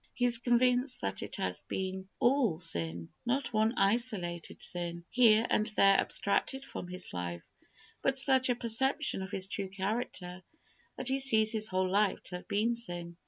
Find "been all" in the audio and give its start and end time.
1.61-2.57